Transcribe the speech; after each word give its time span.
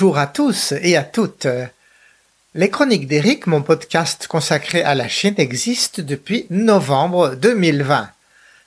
Bonjour 0.00 0.16
à 0.16 0.28
tous 0.28 0.72
et 0.80 0.96
à 0.96 1.02
toutes. 1.02 1.46
Les 2.54 2.70
Chroniques 2.70 3.06
d'Éric, 3.06 3.46
mon 3.46 3.60
podcast 3.60 4.28
consacré 4.28 4.82
à 4.82 4.94
la 4.94 5.08
Chine, 5.08 5.34
existe 5.36 6.00
depuis 6.00 6.46
novembre 6.48 7.34
2020. 7.34 8.08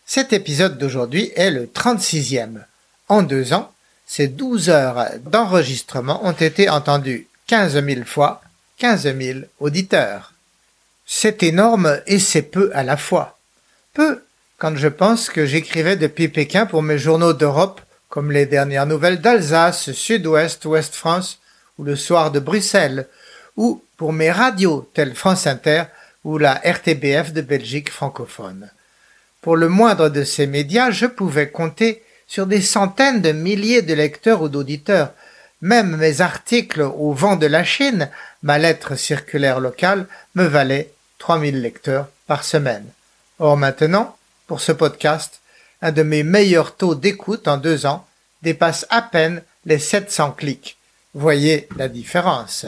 Cet 0.06 0.32
épisode 0.32 0.78
d'aujourd'hui 0.78 1.32
est 1.36 1.50
le 1.50 1.66
36e. 1.66 2.60
En 3.08 3.24
deux 3.24 3.52
ans, 3.52 3.72
ces 4.06 4.28
12 4.28 4.70
heures 4.70 5.08
d'enregistrement 5.26 6.24
ont 6.24 6.34
été 6.34 6.70
entendues 6.70 7.26
15 7.48 7.84
000 7.84 8.06
fois, 8.06 8.44
15 8.78 9.18
000 9.20 9.40
auditeurs. 9.60 10.34
C'est 11.08 11.42
énorme 11.42 12.00
et 12.06 12.20
c'est 12.20 12.44
peu 12.44 12.70
à 12.76 12.84
la 12.84 12.96
fois. 12.96 13.40
Peu 13.96 14.22
quand 14.60 14.76
je 14.76 14.88
pense 14.88 15.30
que 15.30 15.48
j'écrivais 15.48 15.96
depuis 15.96 16.28
Pékin 16.28 16.68
pour 16.68 16.84
mes 16.84 17.00
journaux 17.00 17.34
d'Europe 17.34 17.82
comme 18.14 18.32
les 18.32 18.46
dernières 18.46 18.86
nouvelles 18.86 19.22
d'Alsace, 19.22 19.92
Sud-Ouest, 19.92 20.66
Ouest-France 20.66 21.40
ou 21.80 21.84
le 21.84 21.96
soir 21.96 22.30
de 22.30 22.40
Bruxelles, 22.40 23.08
ou 23.58 23.84
pour 23.98 24.14
mes 24.14 24.30
radios 24.30 24.88
telles 24.94 25.16
France 25.16 25.48
Inter 25.48 25.86
ou 26.24 26.38
la 26.38 26.54
RTBF 26.64 27.34
de 27.34 27.42
Belgique 27.42 27.90
francophone. 27.90 28.70
Pour 29.42 29.58
le 29.58 29.68
moindre 29.68 30.10
de 30.10 30.24
ces 30.24 30.46
médias, 30.46 30.92
je 30.92 31.08
pouvais 31.08 31.50
compter 31.50 32.04
sur 32.28 32.46
des 32.46 32.62
centaines 32.62 33.24
de 33.24 33.32
milliers 33.32 33.82
de 33.82 33.96
lecteurs 33.96 34.44
ou 34.44 34.48
d'auditeurs. 34.48 35.14
Même 35.62 35.98
mes 35.98 36.22
articles 36.22 36.82
au 36.82 37.14
vent 37.14 37.36
de 37.36 37.48
la 37.48 37.64
Chine, 37.64 38.12
ma 38.44 38.60
lettre 38.60 38.94
circulaire 38.94 39.60
locale, 39.60 40.06
me 40.36 40.44
valaient 40.44 40.92
3000 41.18 41.64
lecteurs 41.64 42.10
par 42.28 42.44
semaine. 42.44 42.86
Or 43.40 43.58
maintenant, 43.58 44.16
pour 44.46 44.62
ce 44.62 44.72
podcast, 44.72 45.42
un 45.84 45.92
de 45.92 46.02
mes 46.02 46.24
meilleurs 46.24 46.78
taux 46.78 46.96
d'écoute 46.96 47.48
en 47.48 47.58
deux 47.58 47.86
ans, 47.86 48.08
dépasse 48.42 48.88
à 48.90 49.02
peine 49.02 49.44
les 49.66 49.80
700 49.80 50.32
clics. 50.32 50.78
Voyez 51.14 51.68
la 51.76 51.90
différence. 51.90 52.66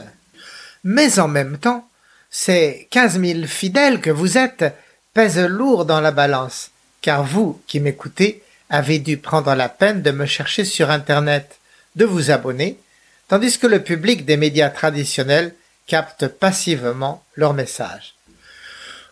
Mais 0.83 1.17
en 1.17 1.29
même 1.29 1.57
temps, 1.57 1.87
ces 2.29 2.87
15 2.91 3.21
000 3.21 3.47
fidèles 3.47 4.01
que 4.01 4.09
vous 4.09 4.37
êtes 4.37 4.65
pèsent 5.13 5.39
lourd 5.39 5.85
dans 5.85 6.01
la 6.01 6.11
balance, 6.11 6.71
car 7.01 7.23
vous 7.23 7.61
qui 7.67 7.79
m'écoutez 7.79 8.43
avez 8.69 8.99
dû 8.99 9.17
prendre 9.17 9.55
la 9.55 9.69
peine 9.69 10.01
de 10.01 10.11
me 10.11 10.25
chercher 10.25 10.65
sur 10.65 10.89
Internet, 10.89 11.57
de 11.95 12.03
vous 12.03 12.31
abonner, 12.31 12.77
tandis 13.29 13.57
que 13.57 13.67
le 13.67 13.81
public 13.81 14.25
des 14.25 14.35
médias 14.35 14.69
traditionnels 14.69 15.55
capte 15.87 16.27
passivement 16.27 17.23
leurs 17.35 17.53
messages. 17.53 18.15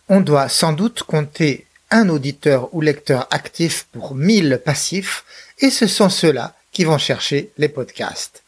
On 0.09 0.19
doit 0.19 0.49
sans 0.49 0.73
doute 0.73 1.03
compter 1.03 1.65
un 1.93 2.09
auditeur 2.09 2.73
ou 2.73 2.81
lecteur 2.81 3.27
actif 3.29 3.85
pour 3.91 4.15
1000 4.15 4.61
passifs, 4.65 5.23
et 5.59 5.69
ce 5.69 5.85
sont 5.85 6.09
ceux-là 6.09 6.55
qui 6.71 6.85
vont 6.85 6.97
chercher 6.97 7.51
les 7.59 7.69
podcasts. 7.69 8.41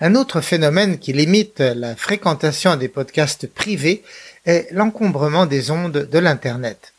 Un 0.00 0.14
autre 0.14 0.40
phénomène 0.40 0.98
qui 0.98 1.12
limite 1.12 1.60
la 1.60 1.94
fréquentation 1.94 2.76
des 2.76 2.88
podcasts 2.88 3.46
privés 3.46 4.02
est 4.46 4.68
l'encombrement 4.72 5.44
des 5.44 5.70
ondes 5.70 6.08
de 6.10 6.18
l'Internet. 6.18 6.94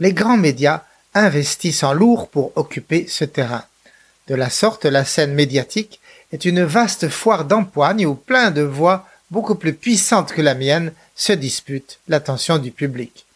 Les 0.00 0.14
grands 0.14 0.38
médias 0.38 0.84
investissent 1.12 1.82
en 1.82 1.92
lourd 1.92 2.28
pour 2.28 2.52
occuper 2.56 3.04
ce 3.06 3.26
terrain. 3.26 3.64
De 4.26 4.34
la 4.34 4.48
sorte, 4.48 4.86
la 4.86 5.04
scène 5.04 5.34
médiatique 5.34 6.00
est 6.32 6.46
une 6.46 6.64
vaste 6.64 7.10
foire 7.10 7.44
d'empoigne 7.44 8.06
où 8.06 8.14
plein 8.14 8.50
de 8.50 8.62
voix 8.62 9.06
beaucoup 9.30 9.54
plus 9.54 9.74
puissantes 9.74 10.32
que 10.32 10.40
la 10.40 10.54
mienne 10.54 10.92
se 11.14 11.34
disputent 11.34 11.98
l'attention 12.08 12.56
du 12.56 12.70
public 12.70 13.26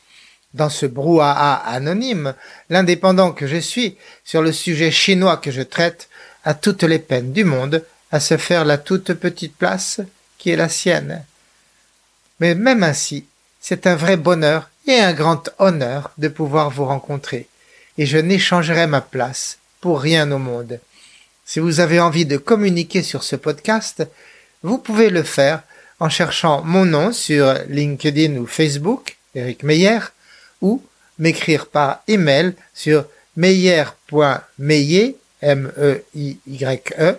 dans 0.54 0.70
ce 0.70 0.86
brouhaha 0.86 1.54
anonyme, 1.66 2.34
l'indépendant 2.70 3.32
que 3.32 3.46
je 3.46 3.56
suis 3.56 3.96
sur 4.24 4.40
le 4.40 4.52
sujet 4.52 4.90
chinois 4.90 5.36
que 5.36 5.50
je 5.50 5.62
traite 5.62 6.08
a 6.44 6.54
toutes 6.54 6.84
les 6.84 6.98
peines 6.98 7.32
du 7.32 7.44
monde 7.44 7.84
à 8.12 8.20
se 8.20 8.36
faire 8.36 8.64
la 8.64 8.78
toute 8.78 9.12
petite 9.14 9.56
place 9.56 10.00
qui 10.38 10.50
est 10.50 10.56
la 10.56 10.68
sienne. 10.68 11.24
Mais 12.40 12.54
même 12.54 12.82
ainsi, 12.82 13.26
c'est 13.60 13.86
un 13.86 13.96
vrai 13.96 14.16
bonheur 14.16 14.70
et 14.86 14.98
un 14.98 15.12
grand 15.12 15.50
honneur 15.58 16.10
de 16.18 16.28
pouvoir 16.28 16.70
vous 16.70 16.84
rencontrer, 16.84 17.48
et 17.98 18.06
je 18.06 18.18
n'échangerai 18.18 18.86
ma 18.86 19.00
place 19.00 19.58
pour 19.80 20.00
rien 20.00 20.30
au 20.30 20.38
monde. 20.38 20.80
Si 21.46 21.58
vous 21.60 21.80
avez 21.80 22.00
envie 22.00 22.26
de 22.26 22.36
communiquer 22.36 23.02
sur 23.02 23.22
ce 23.22 23.36
podcast, 23.36 24.06
vous 24.62 24.78
pouvez 24.78 25.10
le 25.10 25.22
faire 25.22 25.62
en 26.00 26.08
cherchant 26.08 26.62
mon 26.62 26.84
nom 26.84 27.12
sur 27.12 27.54
LinkedIn 27.68 28.36
ou 28.36 28.46
Facebook, 28.46 29.16
Eric 29.34 29.62
Meyer, 29.62 30.00
ou 30.64 30.82
m'écrire 31.18 31.66
par 31.66 32.02
email 32.08 32.54
sur 32.72 33.04
meyer.meyer, 33.36 35.16
m 35.42 35.70
e 35.76 36.02
i 36.14 36.38
-E, 36.48 37.16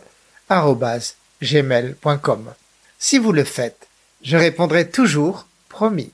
gmail.com. 1.42 2.54
Si 2.98 3.20
vous 3.20 3.32
le 3.32 3.44
faites, 3.44 3.88
je 4.24 4.38
répondrai 4.38 4.90
toujours, 4.90 5.46
promis. 5.70 6.12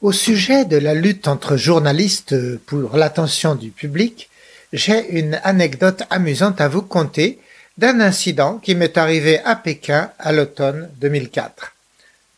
Au 0.00 0.12
sujet 0.12 0.64
de 0.66 0.76
la 0.76 0.94
lutte 0.94 1.26
entre 1.28 1.56
journalistes 1.56 2.36
pour 2.66 2.96
l'attention 2.96 3.54
du 3.56 3.70
public, 3.70 4.28
j'ai 4.72 5.18
une 5.18 5.40
anecdote 5.44 6.02
amusante 6.10 6.60
à 6.60 6.68
vous 6.68 6.82
conter 6.82 7.38
d'un 7.76 8.00
incident 8.00 8.58
qui 8.58 8.74
m'est 8.74 8.96
arrivé 8.96 9.40
à 9.40 9.56
Pékin 9.56 10.10
à 10.18 10.32
l'automne 10.32 10.88
2004. 11.00 11.72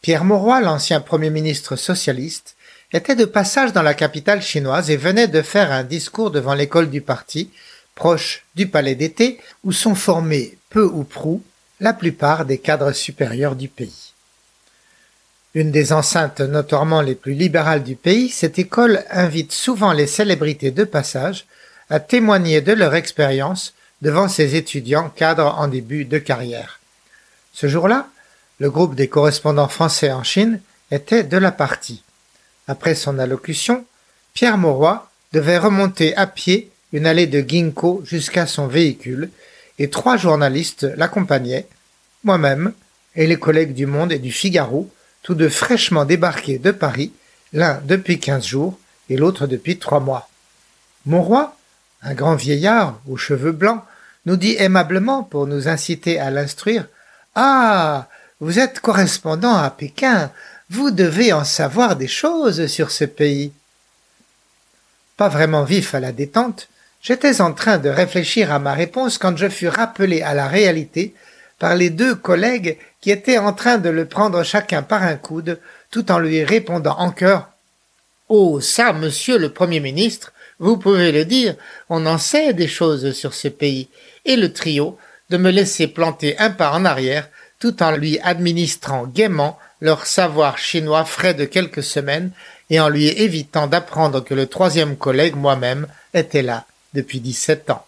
Pierre 0.01 0.25
Mauroy, 0.25 0.61
l'ancien 0.61 1.01
Premier 1.01 1.31
ministre 1.31 1.77
socialiste, 1.77 2.57
était 2.93 3.17
de 3.17 3.25
passage 3.25 3.73
dans 3.73 3.83
la 3.83 3.95
capitale 3.95 4.41
chinoise 4.41 4.91
et 4.91 4.97
venait 4.97 5.29
de 5.29 5.43
faire 5.43 5.73
un 5.73 5.85
discours 5.85 6.31
devant 6.31 6.55
l'école 6.55 6.89
du 6.89 7.03
parti, 7.03 7.51
proche 7.95 8.45
du 8.55 8.69
palais 8.69 8.95
d'été, 8.95 9.39
où 9.65 9.73
sont 9.73 9.95
formés 9.95 10.57
peu 10.71 10.85
ou 10.85 11.05
prou 11.05 11.43
la 11.81 11.93
plupart 11.93 12.47
des 12.47 12.59
cadres 12.59 12.93
supérieurs 12.93 13.57
du 13.57 13.69
pays. 13.69 14.13
Une 15.55 15.71
des 15.71 15.93
enceintes 15.93 16.41
notoirement 16.41 17.03
les 17.03 17.15
plus 17.15 17.35
libérales 17.35 17.83
du 17.83 17.97
pays, 17.97 18.31
cette 18.31 18.59
école 18.59 19.05
invite 19.11 19.53
souvent 19.53 19.93
les 19.93 20.07
célébrités 20.07 20.71
de 20.71 20.85
passage 20.85 21.47
à 21.91 22.01
témoigner 22.01 22.61
de 22.61 22.73
leur 22.73 22.95
expérience 22.95 23.75
devant 24.03 24.29
ses 24.29 24.57
étudiants 24.57 25.11
cadres 25.11 25.55
en 25.59 25.69
début 25.69 26.05
de 26.05 26.19
carrière. 26.19 26.81
Ce 27.53 27.69
jour-là, 27.69 28.09
le 28.59 28.71
groupe 28.71 28.95
des 28.95 29.09
correspondants 29.09 29.69
français 29.69 30.13
en 30.13 30.23
Chine 30.23 30.61
était 30.91 31.25
de 31.25 31.37
la 31.37 31.53
partie. 31.53 32.03
Après 32.69 32.95
son 32.95 33.19
allocution, 33.19 33.85
Pierre 34.35 34.59
Mauroy 34.59 35.09
devait 35.33 35.59
remonter 35.59 36.15
à 36.17 36.27
pied 36.27 36.71
une 36.93 37.07
allée 37.07 37.27
de 37.27 37.45
Ginkgo 37.47 38.03
jusqu'à 38.05 38.47
son 38.47 38.67
véhicule, 38.67 39.31
et 39.79 39.91
trois 39.91 40.17
journalistes 40.17 40.87
l'accompagnaient, 40.97 41.67
moi-même 42.25 42.73
et 43.15 43.27
les 43.27 43.39
collègues 43.39 43.75
du 43.75 43.87
Monde 43.87 44.13
et 44.13 44.19
du 44.19 44.33
Figaro, 44.33 44.91
tous 45.23 45.35
deux 45.35 45.49
fraîchement 45.49 46.05
débarqués 46.05 46.59
de 46.59 46.71
Paris, 46.71 47.13
l'un 47.53 47.81
depuis 47.85 48.19
quinze 48.19 48.47
jours 48.47 48.79
et 49.09 49.17
l'autre 49.17 49.47
depuis 49.47 49.79
trois 49.79 50.01
mois. 50.01 50.29
Mauroy 51.05 51.57
un 52.03 52.15
grand 52.15 52.37
vieillard 52.37 53.01
aux 53.09 53.17
cheveux 53.17 53.53
blancs, 53.53 53.83
nous 54.27 54.37
dit 54.37 54.57
aimablement 54.59 55.23
pour 55.23 55.47
nous 55.47 55.69
inciter 55.69 56.19
à 56.19 56.31
l'instruire 56.31 56.87
Ah. 57.35 58.09
Vous 58.39 58.59
êtes 58.59 58.81
correspondant 58.81 59.57
à 59.57 59.71
Pékin, 59.71 60.31
vous 60.69 60.91
devez 60.91 61.33
en 61.33 61.45
savoir 61.45 61.97
des 61.97 62.07
choses 62.07 62.67
sur 62.67 62.91
ce 62.91 63.07
pays. 63.07 63.51
Pas 65.17 65.31
vraiment 65.31 65.65
vif 65.65 65.95
à 65.95 66.01
la 66.01 66.13
détente, 66.13 66.69
j'étais 67.01 67.41
en 67.41 67.55
train 67.55 67.79
de 67.79 67.89
réfléchir 67.89 68.53
à 68.53 68.59
ma 68.59 68.75
réponse 68.75 69.17
quand 69.17 69.35
je 69.39 69.49
fus 69.49 69.69
rappelé 69.69 70.21
à 70.21 70.35
la 70.35 70.49
réalité 70.49 71.15
par 71.59 71.77
les 71.77 71.89
deux 71.89 72.15
collègues 72.15 72.77
qui 73.01 73.11
étaient 73.11 73.39
en 73.39 73.55
train 73.55 73.79
de 73.79 73.89
le 73.89 74.05
prendre 74.05 74.43
chacun 74.43 74.83
par 74.83 75.03
un 75.03 75.17
coude, 75.17 75.59
tout 75.91 76.13
en 76.13 76.19
lui 76.19 76.45
répondant 76.45 76.99
en 76.99 77.13
chœur 77.13 77.49
Oh, 78.29 78.61
ça, 78.61 78.93
monsieur 78.93 79.39
le 79.39 79.51
Premier 79.51 79.81
ministre, 79.81 80.35
vous 80.59 80.77
pouvez 80.77 81.13
le 81.13 81.25
dire, 81.25 81.55
on 81.89 82.07
en 82.07 82.19
sait 82.19 82.53
des 82.55 82.69
choses 82.69 83.13
sur 83.13 83.35
ce 83.35 83.49
pays, 83.49 83.89
et 84.25 84.37
le 84.37 84.53
trio 84.53 84.99
de 85.31 85.37
me 85.37 85.51
laisser 85.51 85.87
planter 85.87 86.39
un 86.39 86.51
pas 86.51 86.73
en 86.73 86.85
arrière 86.85 87.29
tout 87.59 87.83
en 87.83 87.93
lui 87.93 88.19
administrant 88.21 89.07
gaiement 89.07 89.59
leur 89.81 90.07
savoir 90.07 90.59
chinois 90.59 91.05
frais 91.05 91.35
de 91.35 91.45
quelques 91.45 91.83
semaines 91.83 92.31
et 92.71 92.81
en 92.81 92.89
lui 92.89 93.09
évitant 93.09 93.67
d'apprendre 93.67 94.21
que 94.21 94.35
le 94.35 94.47
troisième 94.47 94.97
collègue 94.97 95.37
moi-même 95.37 95.87
était 96.15 96.43
là 96.43 96.65
depuis 96.95 97.21
dix-sept 97.21 97.71
ans. 97.71 97.87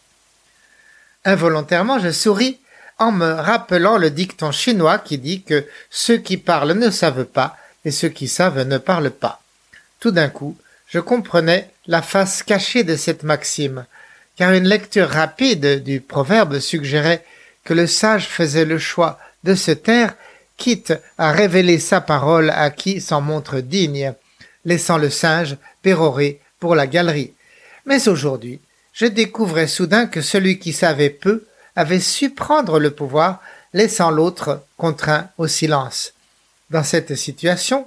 Involontairement, 1.25 1.99
je 1.99 2.11
souris 2.11 2.59
en 2.99 3.13
me 3.13 3.31
rappelant 3.31 3.97
le 3.97 4.11
dicton 4.11 4.53
chinois 4.53 4.99
qui 4.99 5.19
dit 5.19 5.43
que 5.43 5.67
ceux 5.91 6.19
qui 6.19 6.37
parlent 6.37 6.73
ne 6.73 6.91
savent 6.91 7.25
pas 7.25 7.57
et 7.85 7.91
ceux 7.91 8.09
qui 8.09 8.29
savent 8.29 8.63
ne 8.67 8.79
parlent 8.79 9.11
pas. 9.11 9.41
Tout 10.01 10.11
d'un 10.11 10.29
coup, 10.29 10.57
je 10.89 11.01
comprenais 11.01 11.71
la 11.87 12.03
face 12.03 12.43
cachée 12.43 12.85
de 12.85 12.97
cette 12.97 13.23
maxime, 13.23 13.87
car 14.37 14.53
une 14.53 14.69
lecture 14.69 15.09
rapide 15.09 15.83
du 15.83 16.01
proverbe 16.01 16.59
suggérait 16.61 17.25
que 17.65 17.75
le 17.75 17.87
sage 17.87 18.27
faisait 18.27 18.65
le 18.65 18.79
choix 18.79 19.19
de 19.45 19.55
se 19.55 19.71
taire, 19.71 20.15
quitte 20.57 20.95
à 21.19 21.31
révéler 21.31 21.79
sa 21.79 22.01
parole 22.01 22.51
à 22.51 22.71
qui 22.71 23.01
s'en 23.01 23.21
montre 23.21 23.61
digne, 23.61 24.15
laissant 24.65 24.99
le 24.99 25.11
singe 25.11 25.57
péroré 25.83 26.41
pour 26.59 26.75
la 26.75 26.87
galerie. 26.87 27.33
Mais 27.87 28.09
aujourd'hui, 28.09 28.61
je 28.93 29.07
découvrais 29.07 29.69
soudain 29.69 30.07
que 30.07 30.21
celui 30.21 30.59
qui 30.59 30.73
savait 30.73 31.11
peu 31.11 31.45
avait 31.77 32.01
su 32.01 32.31
prendre 32.31 32.81
le 32.81 32.91
pouvoir, 32.91 33.41
laissant 33.73 34.11
l'autre 34.11 34.63
contraint 34.77 35.29
au 35.39 35.47
silence. 35.47 36.13
Dans 36.71 36.83
cette 36.83 37.15
situation, 37.15 37.87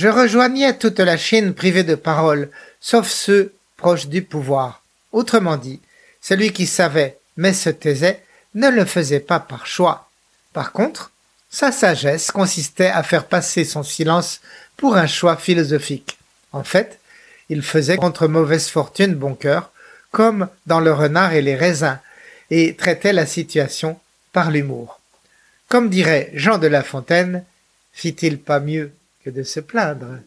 je 0.00 0.08
rejoignais 0.08 0.78
toute 0.78 0.98
la 0.98 1.18
Chine 1.18 1.52
privée 1.52 1.84
de 1.84 1.94
parole, 1.94 2.48
sauf 2.80 3.06
ceux 3.06 3.52
proches 3.76 4.06
du 4.06 4.22
pouvoir. 4.22 4.82
Autrement 5.12 5.58
dit, 5.58 5.78
celui 6.22 6.54
qui 6.54 6.66
savait 6.66 7.18
mais 7.36 7.52
se 7.52 7.68
taisait 7.68 8.22
ne 8.54 8.70
le 8.70 8.86
faisait 8.86 9.20
pas 9.20 9.40
par 9.40 9.66
choix. 9.66 10.08
Par 10.54 10.72
contre, 10.72 11.10
sa 11.50 11.70
sagesse 11.70 12.30
consistait 12.30 12.86
à 12.86 13.02
faire 13.02 13.26
passer 13.26 13.66
son 13.66 13.82
silence 13.82 14.40
pour 14.78 14.96
un 14.96 15.06
choix 15.06 15.36
philosophique. 15.36 16.16
En 16.52 16.64
fait, 16.64 16.98
il 17.50 17.60
faisait 17.60 17.98
contre 17.98 18.26
mauvaise 18.26 18.68
fortune 18.68 19.14
bon 19.14 19.34
cœur, 19.34 19.70
comme 20.12 20.48
dans 20.66 20.80
le 20.80 20.94
renard 20.94 21.34
et 21.34 21.42
les 21.42 21.56
raisins, 21.56 21.98
et 22.50 22.74
traitait 22.74 23.12
la 23.12 23.26
situation 23.26 24.00
par 24.32 24.50
l'humour. 24.50 24.98
Comme 25.68 25.90
dirait 25.90 26.30
Jean 26.32 26.56
de 26.56 26.68
La 26.68 26.82
Fontaine, 26.82 27.44
fit-il 27.92 28.38
pas 28.38 28.60
mieux 28.60 28.94
que 29.24 29.30
de 29.30 29.42
se 29.42 29.60
plaindre? 29.60 30.18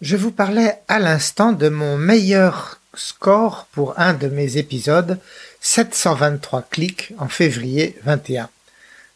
Je 0.00 0.16
vous 0.16 0.30
parlais 0.30 0.74
à 0.88 0.98
l'instant 0.98 1.52
de 1.52 1.68
mon 1.68 1.96
meilleur 1.96 2.80
score 2.94 3.66
pour 3.72 3.98
un 3.98 4.14
de 4.14 4.28
mes 4.28 4.56
épisodes, 4.56 5.18
723 5.60 6.62
clics 6.70 7.12
en 7.18 7.28
février 7.28 7.96
21. 8.04 8.48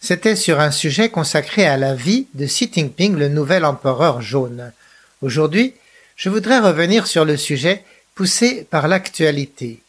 C'était 0.00 0.36
sur 0.36 0.58
un 0.58 0.70
sujet 0.70 1.10
consacré 1.10 1.66
à 1.66 1.76
la 1.76 1.94
vie 1.94 2.26
de 2.34 2.46
Xi 2.46 2.70
Jinping, 2.72 3.16
le 3.16 3.28
nouvel 3.28 3.64
empereur 3.64 4.20
jaune. 4.20 4.72
Aujourd'hui, 5.20 5.74
je 6.16 6.28
voudrais 6.28 6.58
revenir 6.58 7.06
sur 7.06 7.24
le 7.24 7.36
sujet 7.36 7.84
poussé 8.14 8.66
par 8.68 8.88
l'actualité. 8.88 9.82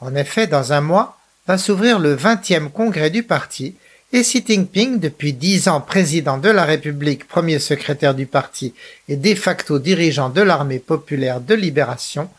En 0.00 0.14
effet, 0.14 0.46
dans 0.46 0.72
un 0.72 0.80
mois, 0.80 1.18
va 1.46 1.58
s'ouvrir 1.58 1.98
le 1.98 2.14
20e 2.14 2.70
congrès 2.70 3.10
du 3.10 3.22
parti 3.22 3.74
et 4.12 4.22
Xi 4.22 4.42
Jinping, 4.46 5.00
depuis 5.00 5.34
dix 5.34 5.68
ans 5.68 5.82
président 5.82 6.38
de 6.38 6.48
la 6.48 6.64
République, 6.64 7.28
premier 7.28 7.58
secrétaire 7.58 8.14
du 8.14 8.26
parti 8.26 8.74
et 9.08 9.16
de 9.16 9.34
facto 9.34 9.78
dirigeant 9.78 10.30
de 10.30 10.40
l'armée 10.40 10.78
populaire 10.78 11.40
de 11.40 11.54
libération, 11.54 12.30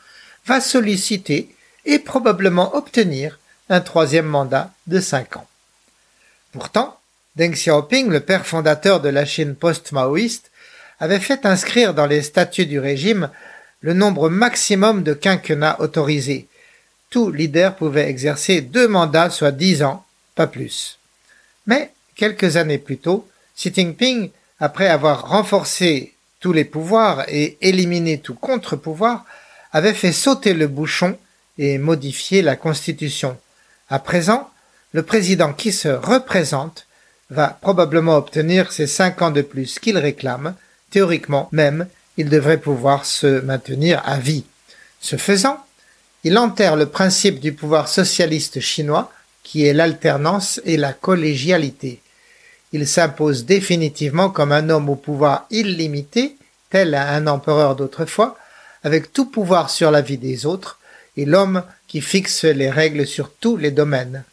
va 0.45 0.61
solliciter 0.61 1.53
et 1.85 1.99
probablement 1.99 2.75
obtenir 2.75 3.37
un 3.69 3.81
troisième 3.81 4.25
mandat 4.25 4.71
de 4.87 4.99
cinq 4.99 5.37
ans. 5.37 5.47
Pourtant, 6.51 6.99
Deng 7.35 7.51
Xiaoping, 7.51 8.09
le 8.09 8.19
père 8.19 8.47
fondateur 8.47 8.99
de 8.99 9.09
la 9.09 9.25
Chine 9.25 9.55
post-maoïste, 9.55 10.49
avait 10.99 11.19
fait 11.19 11.45
inscrire 11.45 11.93
dans 11.93 12.07
les 12.07 12.23
statuts 12.23 12.65
du 12.65 12.79
régime 12.79 13.29
le 13.81 13.93
nombre 13.93 14.29
maximum 14.29 15.03
de 15.03 15.13
quinquennats 15.13 15.79
autorisés. 15.79 16.47
Tout 17.09 17.31
leader 17.31 17.75
pouvait 17.75 18.09
exercer 18.09 18.61
deux 18.61 18.87
mandats, 18.87 19.29
soit 19.29 19.51
dix 19.51 19.81
ans, 19.81 20.05
pas 20.35 20.47
plus. 20.47 20.99
Mais, 21.65 21.91
quelques 22.15 22.57
années 22.57 22.77
plus 22.77 22.97
tôt, 22.97 23.27
Xi 23.55 23.73
Jinping, 23.73 24.29
après 24.59 24.87
avoir 24.87 25.29
renforcé 25.29 26.13
tous 26.39 26.53
les 26.53 26.65
pouvoirs 26.65 27.25
et 27.27 27.57
éliminé 27.61 28.19
tout 28.19 28.35
contre-pouvoir, 28.35 29.25
avait 29.71 29.93
fait 29.93 30.11
sauter 30.11 30.53
le 30.53 30.67
bouchon 30.67 31.17
et 31.57 31.77
modifié 31.77 32.41
la 32.41 32.55
constitution. 32.55 33.37
À 33.89 33.99
présent, 33.99 34.49
le 34.93 35.03
président 35.03 35.53
qui 35.53 35.71
se 35.71 35.89
représente 35.89 36.87
va 37.29 37.57
probablement 37.61 38.17
obtenir 38.17 38.71
ces 38.71 38.87
cinq 38.87 39.21
ans 39.21 39.31
de 39.31 39.41
plus 39.41 39.79
qu'il 39.79 39.97
réclame. 39.97 40.55
Théoriquement 40.89 41.49
même, 41.51 41.87
il 42.17 42.29
devrait 42.29 42.57
pouvoir 42.57 43.05
se 43.05 43.41
maintenir 43.41 44.01
à 44.05 44.17
vie. 44.17 44.45
Ce 44.99 45.15
faisant, 45.15 45.63
il 46.23 46.37
enterre 46.37 46.75
le 46.75 46.85
principe 46.85 47.39
du 47.39 47.53
pouvoir 47.53 47.87
socialiste 47.87 48.59
chinois 48.59 49.11
qui 49.43 49.65
est 49.65 49.73
l'alternance 49.73 50.61
et 50.65 50.77
la 50.77 50.93
collégialité. 50.93 52.01
Il 52.71 52.87
s'impose 52.87 53.45
définitivement 53.45 54.29
comme 54.29 54.51
un 54.51 54.69
homme 54.69 54.89
au 54.89 54.95
pouvoir 54.95 55.47
illimité, 55.49 56.35
tel 56.69 56.93
un 56.93 57.25
empereur 57.25 57.75
d'autrefois, 57.75 58.37
avec 58.83 59.11
tout 59.11 59.25
pouvoir 59.25 59.69
sur 59.69 59.91
la 59.91 60.01
vie 60.01 60.17
des 60.17 60.45
autres, 60.45 60.79
et 61.17 61.25
l'homme 61.25 61.63
qui 61.87 62.01
fixe 62.01 62.43
les 62.43 62.69
règles 62.69 63.07
sur 63.07 63.31
tous 63.31 63.57
les 63.57 63.71
domaines. 63.71 64.23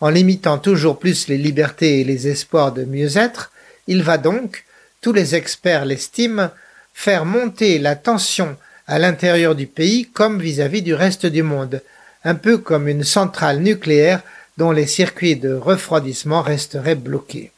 En 0.00 0.08
limitant 0.08 0.58
toujours 0.58 0.98
plus 0.98 1.28
les 1.28 1.38
libertés 1.38 2.00
et 2.00 2.04
les 2.04 2.26
espoirs 2.26 2.72
de 2.72 2.84
mieux-être, 2.84 3.52
il 3.86 4.02
va 4.02 4.18
donc, 4.18 4.64
tous 5.00 5.12
les 5.12 5.34
experts 5.34 5.84
l'estiment, 5.84 6.50
faire 6.92 7.24
monter 7.24 7.78
la 7.78 7.96
tension 7.96 8.56
à 8.90 8.98
l'intérieur 8.98 9.54
du 9.54 9.68
pays 9.68 10.06
comme 10.18 10.40
vis-à-vis 10.40 10.80
-vis 10.80 10.88
du 10.90 10.94
reste 10.94 11.24
du 11.24 11.44
monde, 11.44 11.80
un 12.24 12.34
peu 12.34 12.58
comme 12.58 12.88
une 12.88 13.04
centrale 13.04 13.60
nucléaire 13.60 14.20
dont 14.58 14.72
les 14.72 14.88
circuits 14.98 15.36
de 15.36 15.52
refroidissement 15.54 16.42
resteraient 16.42 17.02
bloqués. 17.08 17.52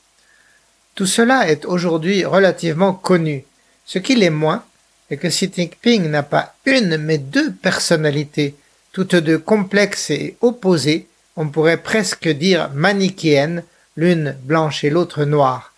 Tout 0.94 1.06
cela 1.06 1.38
est 1.50 1.64
aujourd'hui 1.64 2.26
relativement 2.26 2.92
connu. 2.92 3.44
Ce 3.86 3.98
qui 3.98 4.14
l'est 4.14 4.38
moins 4.44 4.62
est 5.10 5.16
que 5.16 5.28
Xi 5.28 5.50
Jinping 5.54 6.02
n'a 6.10 6.22
pas 6.22 6.54
une 6.66 6.98
mais 6.98 7.18
deux 7.36 7.50
personnalités, 7.50 8.54
toutes 8.92 9.16
deux 9.28 9.38
complexes 9.38 10.10
et 10.10 10.36
opposées, 10.42 11.06
on 11.36 11.48
pourrait 11.48 11.82
presque 11.90 12.28
dire 12.28 12.70
manichéennes, 12.74 13.64
l'une 13.96 14.36
blanche 14.42 14.84
et 14.84 14.90
l'autre 14.90 15.24
noire. 15.24 15.72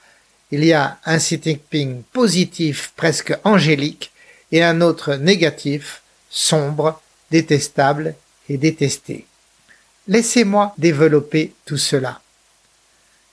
Il 0.50 0.64
y 0.64 0.72
a 0.72 0.98
un 1.06 1.18
Xi 1.18 1.40
Jinping 1.42 2.02
positif, 2.12 2.92
presque 2.96 3.34
angélique, 3.44 4.10
et 4.54 4.62
un 4.62 4.80
autre 4.82 5.16
négatif, 5.16 6.02
sombre, 6.30 7.02
détestable 7.32 8.14
et 8.48 8.56
détesté. 8.56 9.26
Laissez-moi 10.06 10.72
développer 10.78 11.52
tout 11.64 11.76
cela. 11.76 12.20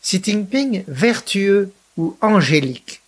Xi 0.01 0.19
Jinping 0.24 0.84
vertueux 0.88 1.72
ou 1.96 2.17
angélique. 2.22 3.01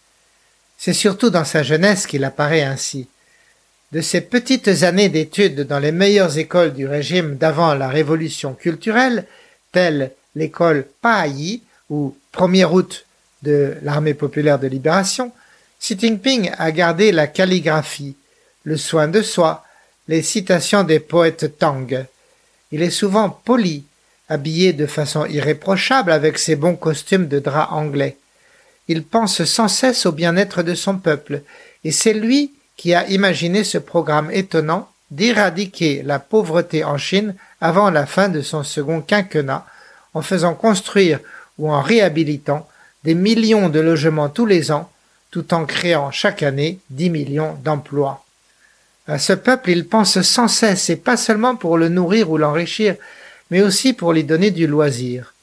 C'est 0.78 0.94
surtout 0.94 1.32
dans 1.32 1.44
sa 1.44 1.64
jeunesse 1.64 2.06
qu'il 2.06 2.24
apparaît 2.24 2.62
ainsi. 2.62 3.08
De 3.92 4.02
ses 4.02 4.22
petites 4.22 4.84
années 4.84 5.10
d'études 5.10 5.62
dans 5.62 5.80
les 5.80 5.92
meilleures 5.92 6.38
écoles 6.38 6.76
du 6.76 6.86
régime 6.86 7.38
d'avant 7.38 7.74
la 7.74 7.88
révolution 7.88 8.54
culturelle, 8.54 9.26
telles 9.72 10.12
l'école 10.36 10.86
Payi 11.02 11.64
ou 11.90 12.16
première 12.32 12.70
route 12.70 13.08
de 13.42 13.76
l'armée 13.82 14.14
populaire 14.14 14.60
de 14.60 14.68
libération, 14.68 15.32
Xi 15.84 16.00
Jinping 16.00 16.50
a 16.58 16.72
gardé 16.72 17.12
la 17.12 17.28
calligraphie, 17.28 18.16
le 18.64 18.78
soin 18.78 19.10
de 19.10 19.22
soi, 19.22 19.66
les 20.08 20.22
citations 20.22 20.86
des 20.86 21.02
poètes 21.02 21.58
Tang, 21.60 22.06
il 22.72 22.82
est 22.82 22.90
souvent 22.90 23.30
poli, 23.30 23.84
habillé 24.30 24.72
de 24.72 24.86
façon 24.86 25.26
irréprochable 25.26 26.14
avec 26.14 26.38
ses 26.38 26.56
bons 26.56 26.78
costumes 26.78 27.28
de 27.28 27.40
drap 27.40 27.74
anglais. 27.74 28.16
Il 28.88 29.04
pense 29.04 29.44
sans 29.44 29.68
cesse 29.68 30.06
au 30.06 30.14
bien-être 30.14 30.64
de 30.64 30.74
son 30.74 30.96
peuple, 30.96 31.42
et 31.84 31.92
c'est 31.92 32.14
lui 32.14 32.54
qui 32.78 32.94
a 32.94 33.06
imaginé 33.10 33.66
ce 33.66 33.78
programme 33.78 34.32
étonnant 34.32 34.90
d'éradiquer 35.12 36.02
la 36.02 36.20
pauvreté 36.20 36.86
en 36.86 36.98
Chine 36.98 37.36
avant 37.60 37.90
la 37.90 38.06
fin 38.06 38.30
de 38.30 38.42
son 38.42 38.64
second 38.64 39.02
quinquennat, 39.02 39.66
en 40.14 40.22
faisant 40.22 40.54
construire 40.54 41.20
ou 41.58 41.70
en 41.70 41.82
réhabilitant 41.82 42.70
des 43.04 43.16
millions 43.16 43.68
de 43.68 43.82
logements 43.82 44.30
tous 44.30 44.46
les 44.46 44.72
ans, 44.72 44.90
tout 45.34 45.52
en 45.56 45.66
créant 45.66 46.12
chaque 46.12 46.44
année 46.44 46.78
dix 46.92 47.10
millions 47.10 47.58
d'emplois. 47.64 48.24
À 49.08 49.18
ce 49.18 49.34
peuple, 49.34 49.72
il 49.72 49.88
pense 49.88 50.22
sans 50.22 50.48
cesse, 50.48 50.92
et 50.92 50.96
pas 50.96 51.18
seulement 51.18 51.56
pour 51.56 51.80
le 51.80 51.90
nourrir 51.90 52.30
ou 52.30 52.38
l'enrichir, 52.38 52.96
mais 53.50 53.64
aussi 53.64 53.94
pour 53.94 54.14
lui 54.14 54.24
donner 54.24 54.52
du 54.52 54.68
loisir. 54.68 55.34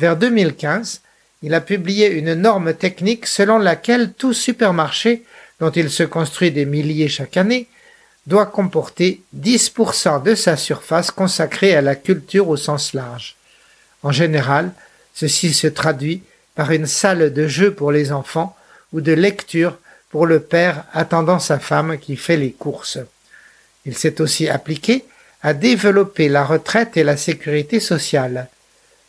Vers 0.00 0.16
2015, 0.16 1.02
il 1.44 1.54
a 1.54 1.60
publié 1.60 2.10
une 2.10 2.34
norme 2.34 2.74
technique 2.74 3.28
selon 3.28 3.58
laquelle 3.58 4.14
tout 4.14 4.32
supermarché, 4.32 5.22
dont 5.60 5.70
il 5.70 5.90
se 5.90 6.02
construit 6.02 6.50
des 6.50 6.66
milliers 6.66 7.08
chaque 7.08 7.36
année, 7.36 7.68
doit 8.26 8.46
comporter 8.46 9.22
10% 9.38 10.24
de 10.24 10.34
sa 10.34 10.56
surface 10.56 11.12
consacrée 11.12 11.76
à 11.76 11.82
la 11.82 11.94
culture 11.94 12.48
au 12.48 12.56
sens 12.56 12.94
large. 12.94 13.36
En 14.02 14.10
général, 14.10 14.72
ceci 15.14 15.54
se 15.54 15.68
traduit 15.68 16.24
par 16.56 16.72
une 16.72 16.86
salle 16.86 17.32
de 17.32 17.46
jeu 17.46 17.72
pour 17.72 17.92
les 17.92 18.10
enfants 18.10 18.56
ou 18.92 19.00
de 19.00 19.12
lecture 19.12 19.78
pour 20.10 20.26
le 20.26 20.40
père 20.40 20.84
attendant 20.92 21.38
sa 21.38 21.58
femme 21.58 21.98
qui 21.98 22.16
fait 22.16 22.36
les 22.36 22.52
courses. 22.52 22.98
Il 23.86 23.96
s'est 23.96 24.20
aussi 24.20 24.48
appliqué 24.48 25.04
à 25.42 25.54
développer 25.54 26.28
la 26.28 26.44
retraite 26.44 26.96
et 26.96 27.04
la 27.04 27.16
sécurité 27.16 27.80
sociale. 27.80 28.48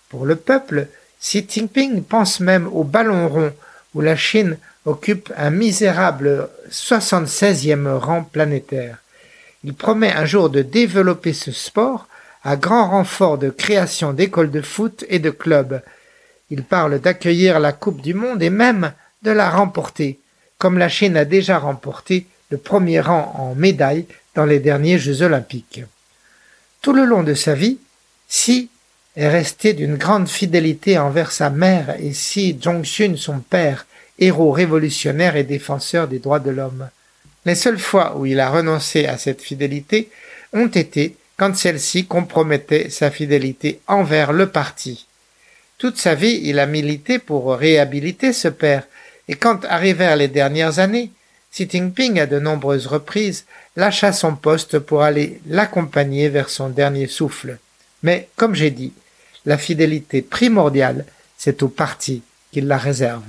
Pour 0.09 0.25
le 0.25 0.35
peuple, 0.35 0.87
Xi 1.19 1.45
Jinping 1.47 2.03
pense 2.03 2.39
même 2.39 2.67
au 2.67 2.83
ballon 2.83 3.27
rond 3.27 3.53
où 3.93 4.01
la 4.01 4.15
Chine 4.15 4.57
occupe 4.85 5.31
un 5.37 5.49
misérable 5.49 6.49
76e 6.71 7.87
rang 7.97 8.23
planétaire. 8.23 8.97
Il 9.63 9.73
promet 9.73 10.11
un 10.11 10.25
jour 10.25 10.49
de 10.49 10.61
développer 10.61 11.33
ce 11.33 11.51
sport 11.51 12.07
à 12.43 12.55
grand 12.55 12.89
renfort 12.89 13.37
de 13.37 13.49
création 13.49 14.13
d'écoles 14.13 14.49
de 14.49 14.61
foot 14.61 15.05
et 15.09 15.19
de 15.19 15.29
clubs, 15.29 15.81
Il 16.49 16.63
parle 16.63 16.99
d'accueillir 16.99 17.59
la 17.59 17.71
Coupe 17.71 18.01
du 18.01 18.13
Monde 18.13 18.41
et 18.43 18.49
même 18.49 18.93
de 19.21 19.31
la 19.31 19.49
remporter, 19.49 20.19
comme 20.57 20.77
la 20.77 20.89
Chine 20.89 21.17
a 21.17 21.25
déjà 21.25 21.59
remporté 21.59 22.25
le 22.49 22.57
premier 22.57 22.99
rang 22.99 23.33
en 23.37 23.55
médaille 23.55 24.05
dans 24.35 24.45
les 24.45 24.59
derniers 24.59 24.99
Jeux 24.99 25.21
olympiques. 25.21 25.81
Tout 26.81 26.93
le 26.93 27.05
long 27.05 27.23
de 27.23 27.33
sa 27.33 27.53
vie, 27.53 27.77
Xi 28.29 28.69
est 29.15 29.27
resté 29.27 29.73
d'une 29.73 29.97
grande 29.97 30.29
fidélité 30.29 30.97
envers 30.97 31.31
sa 31.31 31.49
mère 31.49 31.95
et 31.99 32.11
Xi 32.11 32.57
Jong-chun 32.59 33.15
son 33.17 33.39
père, 33.39 33.85
héros 34.19 34.51
révolutionnaire 34.51 35.35
et 35.35 35.43
défenseur 35.43 36.07
des 36.07 36.19
droits 36.19 36.39
de 36.39 36.51
l'homme. 36.51 36.89
Les 37.45 37.55
seules 37.55 37.79
fois 37.79 38.17
où 38.17 38.25
il 38.25 38.39
a 38.39 38.49
renoncé 38.49 39.05
à 39.05 39.17
cette 39.17 39.41
fidélité 39.41 40.09
ont 40.53 40.67
été 40.67 41.15
quand 41.37 41.55
celle-ci 41.55 42.05
compromettait 42.05 42.89
sa 42.89 43.09
fidélité 43.09 43.79
envers 43.87 44.31
le 44.31 44.47
parti. 44.49 45.07
Toute 45.77 45.97
sa 45.97 46.13
vie, 46.13 46.39
il 46.43 46.59
a 46.59 46.67
milité 46.67 47.17
pour 47.17 47.55
réhabiliter 47.55 48.33
ce 48.33 48.47
père, 48.47 48.83
et 49.27 49.35
quand 49.35 49.65
arrivèrent 49.65 50.15
les 50.15 50.27
dernières 50.27 50.79
années, 50.79 51.11
Xi 51.51 51.67
Jinping 51.69 52.19
à 52.19 52.25
de 52.25 52.39
nombreuses 52.39 52.87
reprises 52.87 53.45
lâcha 53.75 54.13
son 54.13 54.35
poste 54.35 54.79
pour 54.79 55.03
aller 55.03 55.41
l'accompagner 55.47 56.29
vers 56.29 56.49
son 56.49 56.69
dernier 56.69 57.07
souffle. 57.07 57.57
Mais, 58.03 58.29
comme 58.35 58.55
j'ai 58.55 58.71
dit, 58.71 58.93
la 59.45 59.57
fidélité 59.57 60.21
primordiale, 60.21 61.05
c'est 61.37 61.61
au 61.63 61.67
parti 61.67 62.23
qu'il 62.51 62.67
la 62.67 62.77
réserve. 62.77 63.23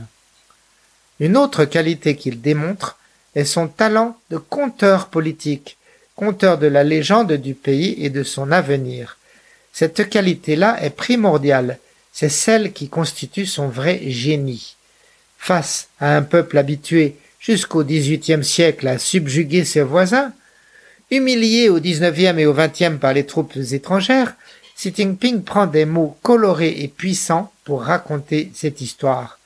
Une 1.20 1.36
autre 1.36 1.64
qualité 1.64 2.16
qu'il 2.16 2.40
démontre 2.40 2.98
est 3.34 3.44
son 3.44 3.68
talent 3.68 4.16
de 4.30 4.38
conteur 4.38 5.08
politique, 5.08 5.76
conteur 6.16 6.58
de 6.58 6.66
la 6.66 6.84
légende 6.84 7.32
du 7.32 7.54
pays 7.54 7.96
et 8.04 8.10
de 8.10 8.22
son 8.22 8.52
avenir. 8.52 9.18
Cette 9.72 10.08
qualité-là 10.08 10.82
est 10.82 10.90
primordiale, 10.90 11.78
c'est 12.12 12.28
celle 12.28 12.72
qui 12.72 12.88
constitue 12.88 13.46
son 13.46 13.68
vrai 13.68 14.00
génie. 14.06 14.76
Face 15.42 15.88
à 15.98 16.16
un 16.16 16.22
peuple 16.22 16.56
habitué 16.56 17.16
jusqu'au 17.40 17.82
XVIIIe 17.82 18.44
siècle 18.44 18.86
à 18.86 18.96
subjuguer 18.96 19.64
ses 19.64 19.82
voisins, 19.82 20.32
humilié 21.10 21.68
au 21.68 21.80
XIXe 21.80 22.38
et 22.38 22.46
au 22.46 22.54
XXe 22.54 23.00
par 23.00 23.12
les 23.12 23.26
troupes 23.26 23.56
étrangères, 23.56 24.36
Xi 24.76 24.94
Jinping 24.96 25.42
prend 25.42 25.66
des 25.66 25.84
mots 25.84 26.16
colorés 26.22 26.76
et 26.78 26.86
puissants 26.86 27.52
pour 27.64 27.82
raconter 27.82 28.52
cette 28.54 28.80
histoire. 28.80 29.40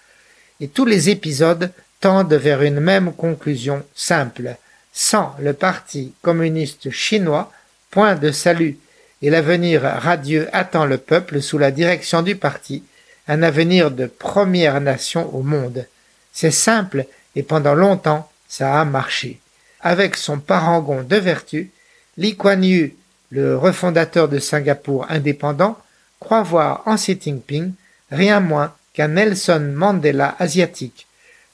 Et 0.61 0.69
tous 0.69 0.85
les 0.85 1.09
épisodes 1.09 1.73
tendent 2.03 2.35
vers 2.35 2.61
une 2.61 2.81
même 2.81 3.15
conclusion 3.15 3.83
simple. 3.95 4.57
Sans 4.93 5.35
le 5.41 5.55
Parti 5.55 6.13
communiste 6.21 6.91
chinois, 6.91 7.51
point 7.91 8.17
de 8.17 8.33
salut, 8.33 8.77
et 9.23 9.31
l'avenir 9.31 9.81
radieux 9.81 10.47
attend 10.53 10.85
le 10.85 10.99
peuple 10.99 11.41
sous 11.41 11.57
la 11.57 11.71
direction 11.71 12.21
du 12.21 12.37
parti, 12.37 12.83
un 13.29 13.43
avenir 13.43 13.91
de 13.91 14.07
première 14.07 14.81
nation 14.81 15.35
au 15.35 15.43
monde. 15.43 15.87
C'est 16.33 16.51
simple 16.51 17.07
et 17.35 17.43
pendant 17.43 17.75
longtemps 17.75 18.31
ça 18.49 18.81
a 18.81 18.85
marché. 18.85 19.41
Avec 19.81 20.17
son 20.17 20.39
parangon 20.39 21.03
de 21.03 21.17
vertu, 21.17 21.71
Lee 22.17 22.37
Kuan 22.37 22.63
Yew 22.63 22.93
le 23.31 23.57
refondateur 23.57 24.29
de 24.29 24.39
Singapour 24.39 25.07
indépendant, 25.09 25.79
croit 26.21 26.43
voir 26.43 26.83
en 26.87 26.97
Xi 26.97 27.19
Jinping 27.21 27.73
rien 28.11 28.41
moins 28.41 28.75
qu'un 28.95 29.09
Nelson 29.09 29.73
Mandela 29.75 30.37
asiatique, 30.39 31.07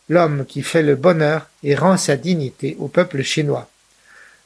l'homme 0.09 0.45
qui 0.47 0.63
fait 0.63 0.83
le 0.83 0.97
bonheur 0.97 1.49
et 1.63 1.75
rend 1.75 1.97
sa 1.97 2.17
dignité 2.17 2.77
au 2.79 2.89
peuple 2.89 3.23
chinois. 3.23 3.69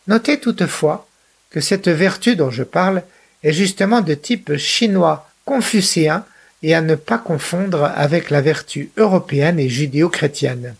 Notez 0.07 0.39
toutefois 0.39 1.07
que 1.51 1.61
cette 1.61 1.89
vertu 1.89 2.37
dont 2.37 2.51
je 2.51 2.63
parle 2.63 3.03
est 3.43 3.53
justement 3.53 4.01
de 4.01 4.15
type 4.15 4.57
chinois 4.57 5.29
confucéen 5.45 6.25
et 6.67 6.75
à 6.75 6.81
ne 6.81 6.97
pas 6.97 7.19
confondre 7.19 7.85
avec 7.85 8.29
la 8.29 8.41
vertu 8.41 8.91
européenne 8.97 9.61
et 9.61 9.69
judéo-chrétienne. 9.69 10.75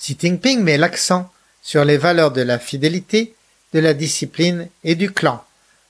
Xi 0.00 0.16
Jinping 0.20 0.64
met 0.64 0.76
l'accent 0.76 1.30
sur 1.62 1.84
les 1.84 1.96
valeurs 1.96 2.32
de 2.32 2.42
la 2.42 2.58
fidélité, 2.58 3.34
de 3.72 3.78
la 3.78 3.94
discipline 3.94 4.66
et 4.82 4.96
du 4.96 5.12
clan. 5.12 5.44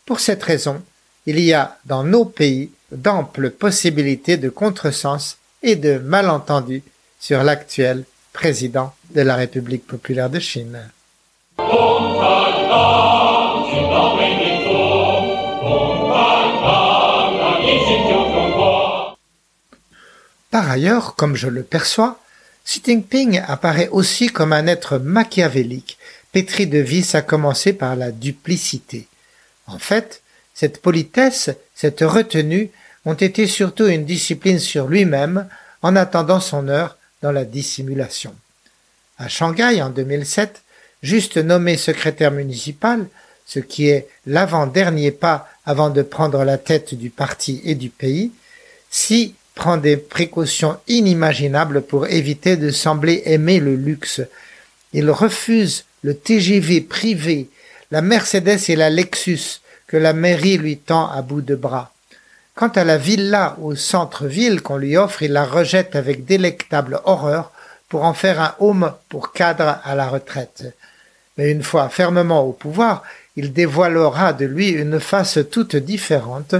Pour 0.04 0.20
cette 0.20 0.42
raison, 0.42 0.82
il 1.24 1.40
y 1.40 1.54
a 1.54 1.78
dans 1.86 2.04
nos 2.04 2.26
pays 2.26 2.70
d'amples 2.92 3.48
possibilités 3.48 4.36
de 4.36 4.50
contresens 4.50 5.38
et 5.62 5.76
de 5.76 5.96
malentendus 5.96 6.82
sur 7.18 7.42
l'actuel 7.42 8.04
président 8.34 8.92
de 9.14 9.22
la 9.22 9.36
République 9.36 9.86
populaire 9.86 10.28
de 10.28 10.40
Chine. 10.40 10.78
Par 20.50 20.70
ailleurs, 20.70 21.14
comme 21.14 21.36
je 21.36 21.48
le 21.48 21.62
perçois, 21.62 22.20
Xi 22.64 22.82
Jinping 22.84 23.40
apparaît 23.46 23.88
aussi 23.88 24.28
comme 24.28 24.52
un 24.52 24.66
être 24.66 24.98
machiavélique 24.98 25.98
pétri 26.32 26.66
de 26.66 26.78
vices 26.78 27.14
à 27.14 27.22
commencer 27.22 27.72
par 27.72 27.96
la 27.96 28.10
duplicité. 28.12 29.08
En 29.66 29.78
fait, 29.78 30.22
cette 30.54 30.80
politesse, 30.82 31.50
cette 31.74 32.00
retenue 32.00 32.70
ont 33.04 33.14
été 33.14 33.46
surtout 33.46 33.86
une 33.86 34.04
discipline 34.04 34.58
sur 34.58 34.86
lui-même 34.86 35.48
en 35.82 35.96
attendant 35.96 36.40
son 36.40 36.68
heure 36.68 36.96
dans 37.22 37.32
la 37.32 37.44
dissimulation. 37.44 38.34
À 39.18 39.28
Shanghai 39.28 39.82
en 39.82 39.90
2007, 39.90 40.62
juste 41.02 41.36
nommé 41.36 41.76
secrétaire 41.76 42.32
municipal, 42.32 43.06
ce 43.46 43.60
qui 43.60 43.88
est 43.88 44.08
l'avant-dernier 44.26 45.10
pas 45.10 45.48
avant 45.64 45.90
de 45.90 46.02
prendre 46.02 46.44
la 46.44 46.58
tête 46.58 46.94
du 46.94 47.10
parti 47.10 47.60
et 47.64 47.74
du 47.74 47.88
pays, 47.88 48.32
si 48.90 49.34
prend 49.58 49.76
des 49.76 49.96
précautions 49.96 50.78
inimaginables 50.86 51.82
pour 51.82 52.06
éviter 52.06 52.56
de 52.56 52.70
sembler 52.70 53.22
aimer 53.26 53.58
le 53.58 53.74
luxe. 53.74 54.20
Il 54.92 55.10
refuse 55.10 55.84
le 56.02 56.14
TGV 56.14 56.80
privé, 56.80 57.50
la 57.90 58.00
Mercedes 58.00 58.60
et 58.68 58.76
la 58.76 58.88
Lexus 58.88 59.60
que 59.88 59.96
la 59.96 60.12
mairie 60.12 60.58
lui 60.58 60.78
tend 60.78 61.10
à 61.10 61.22
bout 61.22 61.40
de 61.40 61.56
bras. 61.56 61.92
Quant 62.54 62.68
à 62.68 62.84
la 62.84 62.98
villa 62.98 63.56
au 63.60 63.74
centre-ville 63.74 64.62
qu'on 64.62 64.76
lui 64.76 64.96
offre, 64.96 65.24
il 65.24 65.32
la 65.32 65.44
rejette 65.44 65.96
avec 65.96 66.24
délectable 66.24 67.00
horreur 67.04 67.50
pour 67.88 68.04
en 68.04 68.14
faire 68.14 68.40
un 68.40 68.54
home 68.60 68.92
pour 69.08 69.32
cadre 69.32 69.80
à 69.82 69.96
la 69.96 70.08
retraite. 70.08 70.72
Mais 71.36 71.50
une 71.50 71.64
fois 71.64 71.88
fermement 71.88 72.44
au 72.44 72.52
pouvoir, 72.52 73.02
il 73.34 73.52
dévoilera 73.52 74.32
de 74.32 74.44
lui 74.44 74.68
une 74.68 75.00
face 75.00 75.40
toute 75.50 75.74
différente, 75.74 76.54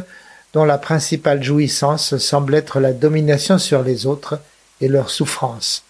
dont 0.53 0.65
la 0.65 0.79
principale 0.79 1.43
jouissance 1.43 2.17
semble 2.19 2.55
être 2.55 2.81
la 2.81 2.93
domination 2.93 3.59
sur 3.59 3.83
les 3.83 4.07
autres 4.07 4.41
et 4.81 4.89
leur 4.89 5.11
souffrance. 5.11 5.85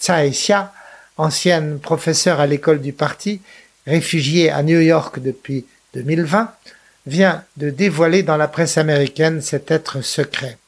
Tsai 0.00 0.30
Xia 0.30 0.72
ancienne 1.16 1.78
professeure 1.78 2.40
à 2.40 2.46
l'école 2.46 2.80
du 2.80 2.92
parti, 2.92 3.40
réfugiée 3.86 4.50
à 4.50 4.62
New 4.62 4.80
York 4.80 5.20
depuis 5.20 5.66
2020, 5.94 6.52
vient 7.06 7.44
de 7.56 7.70
dévoiler 7.70 8.22
dans 8.22 8.36
la 8.36 8.48
presse 8.48 8.78
américaine 8.78 9.42
cet 9.42 9.70
être 9.70 10.00
secret. 10.00 10.58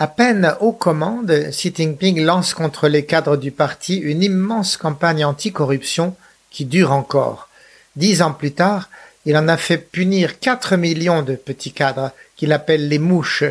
À 0.00 0.06
peine 0.06 0.54
aux 0.60 0.70
commandes, 0.70 1.50
Xi 1.50 1.72
Jinping 1.74 2.20
lance 2.20 2.54
contre 2.54 2.86
les 2.86 3.04
cadres 3.04 3.36
du 3.36 3.50
parti 3.50 3.96
une 3.96 4.22
immense 4.22 4.76
campagne 4.76 5.24
anticorruption 5.24 6.14
qui 6.52 6.66
dure 6.66 6.92
encore. 6.92 7.48
Dix 7.96 8.22
ans 8.22 8.32
plus 8.32 8.52
tard, 8.52 8.90
il 9.26 9.36
en 9.36 9.48
a 9.48 9.56
fait 9.56 9.78
punir 9.78 10.38
4 10.38 10.76
millions 10.76 11.22
de 11.22 11.34
petits 11.34 11.72
cadres 11.72 12.12
qu'il 12.36 12.52
appelle 12.52 12.86
les 12.86 13.00
mouches 13.00 13.42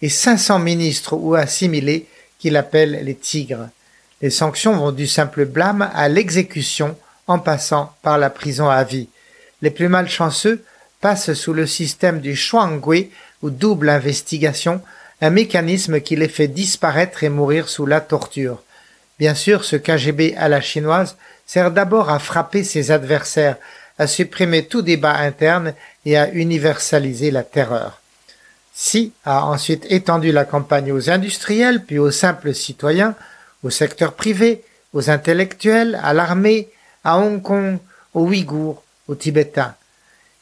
et 0.00 0.08
500 0.08 0.60
ministres 0.60 1.14
ou 1.14 1.34
assimilés 1.34 2.06
qu'il 2.38 2.56
appelle 2.56 3.00
les 3.02 3.16
tigres. 3.16 3.68
Les 4.22 4.30
sanctions 4.30 4.76
vont 4.76 4.92
du 4.92 5.08
simple 5.08 5.44
blâme 5.44 5.90
à 5.92 6.08
l'exécution 6.08 6.96
en 7.26 7.40
passant 7.40 7.92
par 8.02 8.16
la 8.16 8.30
prison 8.30 8.68
à 8.68 8.84
vie. 8.84 9.08
Les 9.60 9.70
plus 9.70 9.88
malchanceux 9.88 10.62
passent 11.00 11.34
sous 11.34 11.52
le 11.52 11.66
système 11.66 12.20
du 12.20 12.36
shuangui 12.36 13.10
ou 13.42 13.50
double 13.50 13.88
investigation, 13.88 14.80
un 15.20 15.30
mécanisme 15.30 16.00
qui 16.00 16.16
les 16.16 16.28
fait 16.28 16.48
disparaître 16.48 17.24
et 17.24 17.28
mourir 17.28 17.68
sous 17.68 17.86
la 17.86 18.00
torture. 18.00 18.62
Bien 19.18 19.34
sûr, 19.34 19.64
ce 19.64 19.76
KGB 19.76 20.34
à 20.36 20.48
la 20.48 20.60
chinoise 20.60 21.16
sert 21.46 21.70
d'abord 21.70 22.10
à 22.10 22.18
frapper 22.18 22.64
ses 22.64 22.90
adversaires, 22.90 23.56
à 23.98 24.06
supprimer 24.06 24.66
tout 24.66 24.82
débat 24.82 25.16
interne 25.16 25.72
et 26.04 26.18
à 26.18 26.30
universaliser 26.30 27.30
la 27.30 27.42
terreur. 27.42 28.00
Si 28.74 29.12
a 29.24 29.46
ensuite 29.46 29.86
étendu 29.90 30.32
la 30.32 30.44
campagne 30.44 30.92
aux 30.92 31.08
industriels, 31.08 31.82
puis 31.82 31.98
aux 31.98 32.10
simples 32.10 32.52
citoyens, 32.52 33.14
au 33.62 33.70
secteur 33.70 34.12
privé, 34.12 34.62
aux 34.92 35.08
intellectuels, 35.08 35.98
à 36.02 36.12
l'armée, 36.12 36.68
à 37.02 37.18
Hong 37.18 37.40
Kong, 37.40 37.78
aux 38.12 38.26
Ouïghours, 38.26 38.82
aux 39.08 39.14
Tibétains. 39.14 39.74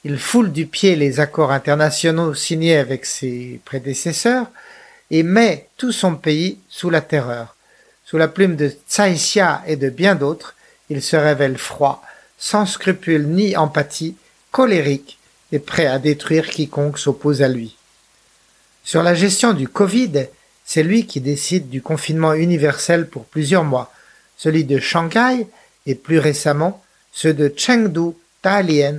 Il 0.03 0.19
foule 0.19 0.51
du 0.51 0.67
pied 0.67 0.97
les 0.97 1.21
accords 1.21 1.53
internationaux 1.53 2.35
signés 2.35 2.77
avec 2.77 3.07
ses 3.07 3.61
prédécesseurs 3.65 4.49
et 5.15 5.23
met 5.23 5.69
tout 5.77 5.93
son 5.93 6.17
pays 6.17 6.59
sous 6.69 6.91
la 6.91 7.01
terreur. 7.01 7.55
Sous 8.05 8.19
la 8.19 8.27
plume 8.27 8.57
de 8.57 8.69
Tsai 8.89 9.15
Xia 9.15 9.63
et 9.65 9.77
de 9.77 9.89
bien 9.89 10.17
d'autres, 10.17 10.57
il 10.91 11.01
se 11.01 11.15
révèle 11.15 11.57
froid, 11.57 12.03
sans 12.37 12.67
scrupule 12.67 13.29
ni 13.29 13.57
empathie, 13.57 14.17
colérique 14.51 15.21
et 15.53 15.61
prêt 15.61 15.87
à 15.87 16.01
détruire 16.01 16.51
quiconque 16.51 16.99
s'oppose 16.99 17.43
à 17.43 17.49
lui. 17.49 17.77
Sur 18.83 19.05
la 19.05 19.15
gestion 19.15 19.53
du 19.53 19.69
Covid, 19.69 20.27
c'est 20.65 20.83
lui 20.83 21.07
qui 21.07 21.21
décide 21.21 21.71
du 21.71 21.81
confinement 21.81 22.35
universel 22.35 23.07
pour 23.07 23.25
plusieurs 23.25 23.63
mois, 23.63 23.93
celui 24.37 24.65
de 24.65 24.81
Shanghai 24.81 25.47
et 25.87 25.95
plus 25.95 26.19
récemment 26.19 26.83
ceux 27.13 27.35
de 27.35 27.55
Chengdu, 27.57 28.17
Dalian, 28.43 28.99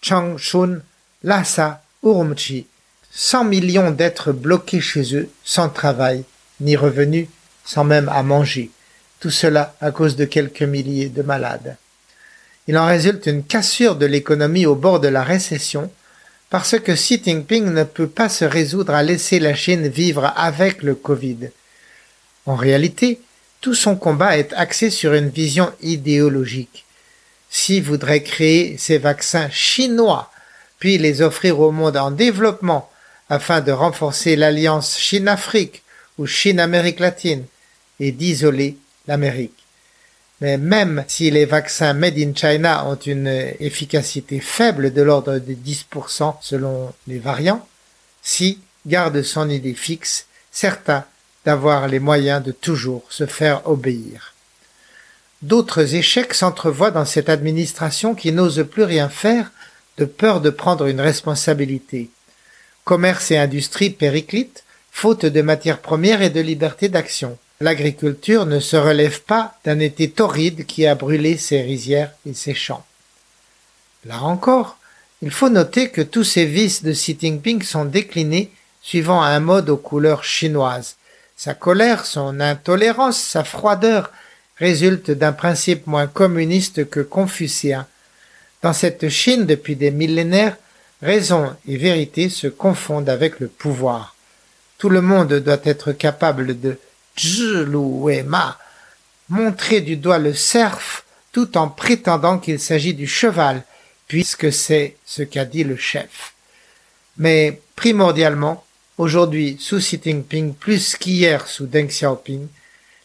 Changchun, 0.00 0.80
Lhasa, 1.22 1.84
Urumqi. 2.02 2.66
100 3.14 3.44
millions 3.44 3.90
d'êtres 3.90 4.32
bloqués 4.32 4.80
chez 4.80 5.14
eux, 5.14 5.28
sans 5.44 5.68
travail, 5.68 6.24
ni 6.60 6.76
revenus, 6.76 7.28
sans 7.64 7.84
même 7.84 8.08
à 8.08 8.22
manger. 8.22 8.70
Tout 9.20 9.30
cela 9.30 9.76
à 9.80 9.90
cause 9.90 10.16
de 10.16 10.24
quelques 10.24 10.62
milliers 10.62 11.10
de 11.10 11.22
malades. 11.22 11.76
Il 12.68 12.78
en 12.78 12.86
résulte 12.86 13.26
une 13.26 13.44
cassure 13.44 13.96
de 13.96 14.06
l'économie 14.06 14.64
au 14.64 14.74
bord 14.74 14.98
de 14.98 15.08
la 15.08 15.22
récession, 15.22 15.90
parce 16.48 16.78
que 16.78 16.92
Xi 16.92 17.20
Jinping 17.22 17.66
ne 17.66 17.84
peut 17.84 18.08
pas 18.08 18.28
se 18.28 18.44
résoudre 18.44 18.94
à 18.94 19.02
laisser 19.02 19.40
la 19.40 19.54
Chine 19.54 19.88
vivre 19.88 20.32
avec 20.36 20.82
le 20.82 20.94
Covid. 20.94 21.50
En 22.46 22.56
réalité, 22.56 23.20
tout 23.60 23.74
son 23.74 23.96
combat 23.96 24.38
est 24.38 24.52
axé 24.54 24.90
sur 24.90 25.12
une 25.12 25.28
vision 25.28 25.70
idéologique. 25.82 26.86
Xi 27.50 27.80
voudrait 27.80 28.22
créer 28.22 28.76
ces 28.78 28.96
vaccins 28.98 29.50
chinois, 29.50 30.30
puis 30.78 30.96
les 30.98 31.20
offrir 31.20 31.60
au 31.60 31.72
monde 31.72 31.96
en 31.96 32.10
développement 32.10 32.88
afin 33.32 33.62
de 33.62 33.72
renforcer 33.72 34.36
l'alliance 34.36 34.98
Chine-Afrique 34.98 35.82
ou 36.18 36.26
Chine-Amérique 36.26 37.00
latine 37.00 37.46
et 37.98 38.12
d'isoler 38.12 38.76
l'Amérique. 39.08 39.64
Mais 40.42 40.58
même 40.58 41.02
si 41.08 41.30
les 41.30 41.46
vaccins 41.46 41.94
made 41.94 42.18
in 42.18 42.34
China 42.34 42.86
ont 42.86 42.96
une 42.96 43.28
efficacité 43.58 44.38
faible 44.38 44.92
de 44.92 45.00
l'ordre 45.00 45.38
de 45.38 45.54
10% 45.54 46.34
selon 46.42 46.92
les 47.06 47.18
variants, 47.18 47.66
si 48.22 48.58
garde 48.84 49.22
son 49.22 49.48
idée 49.48 49.72
fixe, 49.72 50.26
certain 50.50 51.02
d'avoir 51.46 51.88
les 51.88 52.00
moyens 52.00 52.42
de 52.42 52.52
toujours 52.52 53.04
se 53.08 53.24
faire 53.24 53.66
obéir. 53.66 54.34
D'autres 55.40 55.94
échecs 55.94 56.34
s'entrevoient 56.34 56.90
dans 56.90 57.06
cette 57.06 57.30
administration 57.30 58.14
qui 58.14 58.30
n'ose 58.30 58.62
plus 58.70 58.84
rien 58.84 59.08
faire 59.08 59.50
de 59.96 60.04
peur 60.04 60.42
de 60.42 60.50
prendre 60.50 60.84
une 60.84 61.00
responsabilité. 61.00 62.10
Commerce 62.84 63.30
et 63.30 63.38
industrie 63.38 63.90
périclites, 63.90 64.64
faute 64.90 65.26
de 65.26 65.42
matières 65.42 65.80
premières 65.80 66.22
et 66.22 66.30
de 66.30 66.40
liberté 66.40 66.88
d'action 66.88 67.38
l'agriculture 67.62 68.44
ne 68.44 68.60
se 68.60 68.76
relève 68.76 69.22
pas 69.22 69.54
d'un 69.64 69.78
été 69.78 70.10
torride 70.10 70.66
qui 70.66 70.86
a 70.86 70.94
brûlé 70.94 71.38
ses 71.38 71.62
rizières 71.62 72.12
et 72.26 72.34
ses 72.34 72.54
champs. 72.54 72.84
Là 74.04 74.22
encore, 74.22 74.78
il 75.22 75.30
faut 75.30 75.48
noter 75.48 75.90
que 75.90 76.02
tous 76.02 76.24
ces 76.24 76.44
vices 76.44 76.82
de 76.82 76.92
Xi 76.92 77.16
Jinping 77.18 77.62
sont 77.62 77.84
déclinés 77.84 78.50
suivant 78.82 79.22
un 79.22 79.38
mode 79.38 79.70
aux 79.70 79.76
couleurs 79.76 80.24
chinoises. 80.24 80.96
Sa 81.36 81.54
colère, 81.54 82.04
son 82.04 82.40
intolérance, 82.40 83.20
sa 83.20 83.44
froideur 83.44 84.10
résultent 84.56 85.12
d'un 85.12 85.32
principe 85.32 85.86
moins 85.86 86.08
communiste 86.08 86.90
que 86.90 87.00
confucéen. 87.00 87.86
Dans 88.62 88.72
cette 88.72 89.08
Chine 89.08 89.46
depuis 89.46 89.76
des 89.76 89.92
millénaires, 89.92 90.56
raison 91.02 91.54
et 91.68 91.76
vérité 91.76 92.28
se 92.28 92.46
confondent 92.46 93.08
avec 93.08 93.40
le 93.40 93.48
pouvoir. 93.48 94.14
Tout 94.78 94.88
le 94.88 95.02
monde 95.02 95.34
doit 95.34 95.60
être 95.64 95.92
capable 95.92 96.58
de 96.58 96.78
Ma 98.24 98.58
montrer 99.28 99.80
du 99.80 99.96
doigt 99.96 100.18
le 100.18 100.34
cerf 100.34 101.04
tout 101.32 101.56
en 101.58 101.68
prétendant 101.68 102.38
qu'il 102.38 102.58
s'agit 102.58 102.94
du 102.94 103.06
cheval, 103.06 103.64
puisque 104.06 104.52
c'est 104.52 104.96
ce 105.06 105.22
qu'a 105.22 105.44
dit 105.44 105.64
le 105.64 105.76
chef. 105.76 106.34
Mais 107.16 107.60
primordialement, 107.76 108.64
aujourd'hui 108.98 109.56
sous 109.58 109.78
Xi 109.78 110.00
Jinping 110.02 110.54
plus 110.54 110.96
qu'hier 110.96 111.46
sous 111.46 111.66
Deng 111.66 111.86
Xiaoping, 111.86 112.48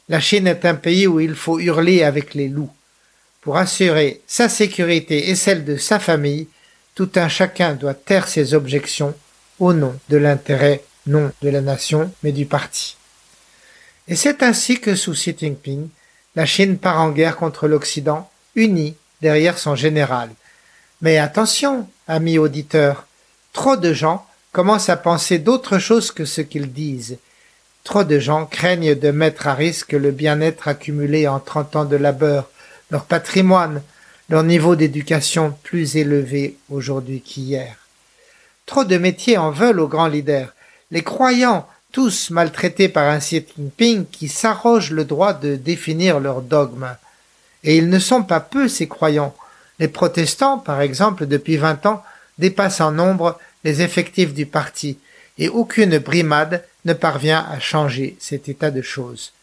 la 0.10 0.20
Chine 0.20 0.48
est 0.48 0.66
un 0.66 0.76
pays 0.76 1.08
où 1.08 1.20
il 1.20 1.36
faut 1.36 1.60
hurler 1.60 2.04
avec 2.04 2.34
les 2.34 2.48
loups. 2.48 2.74
Pour 3.42 3.58
assurer 3.58 4.22
sa 4.28 4.50
sécurité 4.50 5.30
et 5.30 5.36
celle 5.36 5.64
de 5.64 5.78
sa 5.78 6.00
famille, 6.00 6.48
tout 6.98 7.12
un 7.14 7.28
chacun 7.30 7.76
doit 7.76 7.94
taire 7.94 8.28
ses 8.28 8.56
objections 8.56 9.14
au 9.60 9.72
nom 9.72 9.94
de 10.10 10.18
l'intérêt 10.18 10.84
non 11.06 11.32
de 11.44 11.50
la 11.50 11.62
nation 11.62 12.12
mais 12.24 12.32
du 12.32 12.48
parti. 12.48 12.98
Et 14.08 14.16
c'est 14.16 14.42
ainsi 14.42 14.82
que 14.82 14.96
sous 14.96 15.12
Xi 15.12 15.36
Jinping, 15.38 15.90
la 16.36 16.48
Chine 16.48 16.80
part 16.80 17.00
en 17.00 17.12
guerre 17.12 17.38
contre 17.38 17.68
l'Occident, 17.68 18.28
unie 18.56 18.96
derrière 19.22 19.60
son 19.60 19.76
général. 19.76 20.32
Mais 21.04 21.20
attention, 21.20 21.88
amis 22.08 22.40
auditeurs, 22.40 23.06
trop 23.54 23.78
de 23.78 23.94
gens 23.94 24.26
commencent 24.52 24.90
à 24.90 24.98
penser 24.98 25.38
d'autre 25.38 25.78
chose 25.78 26.10
que 26.10 26.26
ce 26.26 26.42
qu'ils 26.42 26.74
disent. 26.74 27.20
Trop 27.84 28.06
de 28.06 28.18
gens 28.18 28.48
craignent 28.48 28.96
de 28.96 29.12
mettre 29.12 29.46
à 29.46 29.54
risque 29.54 29.92
le 29.92 30.10
bien-être 30.10 30.68
accumulé 30.68 31.28
en 31.28 31.40
trente 31.40 31.76
ans 31.76 31.86
de 31.86 31.96
labeur, 31.96 32.50
leur 32.90 33.06
patrimoine, 33.06 33.84
leur 34.30 34.44
niveau 34.44 34.76
d'éducation 34.76 35.58
plus 35.64 35.96
élevé 35.96 36.58
aujourd'hui 36.70 37.22
qu'hier. 37.22 37.78
Trop 38.66 38.84
de 38.84 38.98
métiers 38.98 39.38
en 39.38 39.52
veulent 39.52 39.80
aux 39.80 39.88
grands 39.88 40.08
leaders. 40.08 40.54
Les 40.92 41.04
croyants 41.04 41.68
tous 41.92 42.30
maltraités 42.30 42.90
par 42.90 43.10
un 43.10 43.20
Xi 43.20 43.46
Jinping 43.58 44.06
qui 44.12 44.28
s'arroge 44.28 44.92
le 44.92 45.06
droit 45.06 45.34
de 45.34 45.56
définir 45.56 46.20
leurs 46.20 46.42
dogmes. 46.42 46.96
Et 47.64 47.78
ils 47.78 47.90
ne 47.90 48.00
sont 48.00 48.24
pas 48.24 48.40
peu, 48.40 48.68
ces 48.68 48.88
croyants. 48.88 49.36
Les 49.80 49.88
protestants, 49.88 50.58
par 50.58 50.82
exemple, 50.82 51.26
depuis 51.26 51.58
vingt 51.58 51.86
ans, 51.86 52.04
dépassent 52.38 52.82
en 52.82 52.92
nombre 52.92 53.40
les 53.64 53.82
effectifs 53.82 54.34
du 54.34 54.46
parti, 54.46 55.00
et 55.38 55.50
aucune 55.50 55.98
brimade 55.98 56.64
ne 56.86 56.94
parvient 56.94 57.46
à 57.50 57.60
changer 57.60 58.16
cet 58.20 58.50
état 58.50 58.72
de 58.72 58.82
choses. 58.82 59.34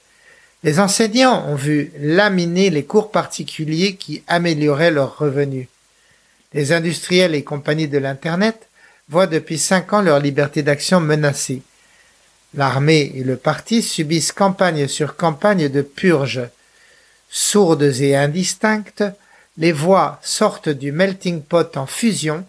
Les 0.65 0.81
enseignants 0.81 1.47
ont 1.47 1.57
vu 1.57 1.93
laminer 1.99 2.71
les 2.71 2.85
cours 2.85 3.11
particuliers 3.11 3.97
qui 3.97 4.23
amélioraient 4.27 4.91
leurs 4.91 5.19
revenus. 5.19 5.69
Les 6.55 6.73
industriels 6.73 7.35
et 7.35 7.45
compagnies 7.45 7.87
de 7.87 7.99
l'Internet 7.99 8.69
voient 9.11 9.27
depuis 9.27 9.59
cinq 9.59 9.93
ans 9.93 10.01
leur 10.01 10.21
liberté 10.21 10.63
d'action 10.63 11.01
menacée. 11.01 11.61
L'armée 12.55 13.13
et 13.15 13.25
le 13.25 13.37
parti 13.37 13.83
subissent 13.83 14.33
campagne 14.33 14.89
sur 14.89 15.17
campagne 15.17 15.69
de 15.69 15.83
purge. 15.83 16.41
Sourdes 17.29 18.01
et 18.01 18.17
indistinctes, 18.17 19.05
les 19.59 19.73
voix 19.73 20.19
sortent 20.23 20.71
du 20.71 20.93
melting 20.93 21.43
pot 21.43 21.77
en 21.77 21.85
fusion 21.85 22.43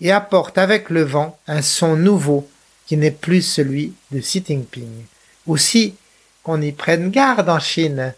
et 0.00 0.10
apportent 0.10 0.58
avec 0.58 0.90
le 0.90 1.02
vent 1.02 1.38
un 1.46 1.62
son 1.62 1.94
nouveau 1.94 2.50
qui 2.88 2.96
n'est 2.96 3.12
plus 3.12 3.42
celui 3.42 3.92
de 4.10 4.18
Xi 4.18 4.42
Jinping. 4.44 5.04
Aussi, 5.46 5.94
qu'on 6.42 6.60
y 6.60 6.72
prenne 6.72 7.10
garde 7.10 7.48
en 7.48 7.58
Chine. 7.58 8.14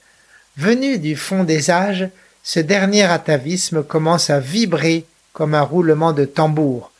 Venu 0.56 0.98
du 0.98 1.16
fond 1.16 1.44
des 1.44 1.70
âges, 1.70 2.08
ce 2.42 2.60
dernier 2.60 3.04
atavisme 3.04 3.82
commence 3.82 4.30
à 4.30 4.40
vibrer 4.40 5.04
comme 5.32 5.54
un 5.54 5.62
roulement 5.62 6.12
de 6.12 6.24
tambour. 6.24 6.92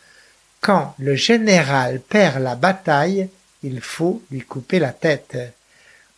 Quand 0.61 0.95
le 0.99 1.15
général 1.15 2.01
perd 2.01 2.43
la 2.43 2.57
bataille, 2.57 3.29
il 3.63 3.81
faut 3.81 4.23
lui 4.31 4.41
couper 4.41 4.79
la 4.79 4.93
tête. 4.93 5.37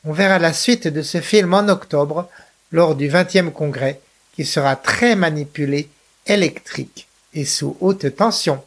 On 0.05 0.12
verra 0.12 0.38
la 0.38 0.53
suite 0.53 0.88
de 0.88 1.03
ce 1.03 1.21
film 1.21 1.53
en 1.55 1.69
octobre 1.69 2.29
lors 2.73 2.95
du 2.95 3.09
20e 3.09 3.51
congrès 3.51 4.01
qui 4.35 4.45
sera 4.45 4.77
très 4.77 5.16
manipulé, 5.16 5.88
électrique 6.27 7.09
et 7.35 7.45
sous 7.45 7.77
haute 7.81 8.14
tension. 8.14 8.62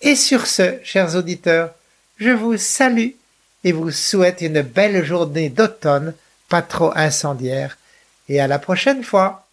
Et 0.00 0.14
sur 0.14 0.46
ce, 0.46 0.78
chers 0.82 1.16
auditeurs, 1.16 1.74
je 2.16 2.30
vous 2.30 2.56
salue 2.56 3.10
et 3.68 3.72
vous 3.72 3.90
souhaite 3.90 4.40
une 4.40 4.62
belle 4.62 5.04
journée 5.04 5.50
d'automne, 5.50 6.14
pas 6.48 6.62
trop 6.62 6.90
incendiaire, 6.96 7.76
et 8.26 8.40
à 8.40 8.46
la 8.46 8.58
prochaine 8.58 9.04
fois. 9.04 9.44